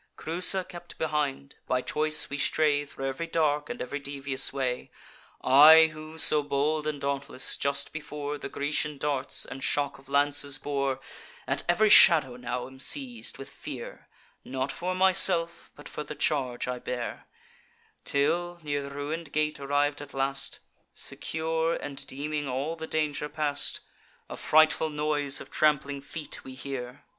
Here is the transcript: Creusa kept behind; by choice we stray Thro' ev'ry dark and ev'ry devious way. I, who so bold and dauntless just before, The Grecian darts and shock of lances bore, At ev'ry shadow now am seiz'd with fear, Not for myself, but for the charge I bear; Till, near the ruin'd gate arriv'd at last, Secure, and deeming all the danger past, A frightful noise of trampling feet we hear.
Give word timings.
Creusa 0.17 0.63
kept 0.67 0.97
behind; 0.97 1.57
by 1.67 1.83
choice 1.83 2.27
we 2.27 2.39
stray 2.39 2.85
Thro' 2.85 3.07
ev'ry 3.09 3.27
dark 3.27 3.69
and 3.69 3.79
ev'ry 3.79 3.99
devious 3.99 4.51
way. 4.51 4.89
I, 5.43 5.91
who 5.93 6.17
so 6.17 6.41
bold 6.41 6.87
and 6.87 6.99
dauntless 6.99 7.55
just 7.55 7.93
before, 7.93 8.39
The 8.39 8.49
Grecian 8.49 8.97
darts 8.97 9.45
and 9.45 9.63
shock 9.63 9.99
of 9.99 10.09
lances 10.09 10.57
bore, 10.57 10.99
At 11.45 11.63
ev'ry 11.69 11.89
shadow 11.89 12.35
now 12.35 12.65
am 12.65 12.79
seiz'd 12.79 13.37
with 13.37 13.51
fear, 13.51 14.07
Not 14.43 14.71
for 14.71 14.95
myself, 14.95 15.69
but 15.75 15.87
for 15.87 16.03
the 16.03 16.15
charge 16.15 16.67
I 16.67 16.79
bear; 16.79 17.27
Till, 18.03 18.57
near 18.63 18.81
the 18.81 18.89
ruin'd 18.89 19.31
gate 19.31 19.59
arriv'd 19.59 20.01
at 20.01 20.15
last, 20.15 20.61
Secure, 20.95 21.75
and 21.75 22.07
deeming 22.07 22.47
all 22.47 22.75
the 22.75 22.87
danger 22.87 23.29
past, 23.29 23.81
A 24.31 24.35
frightful 24.35 24.89
noise 24.89 25.39
of 25.39 25.51
trampling 25.51 26.01
feet 26.01 26.43
we 26.43 26.55
hear. 26.55 27.05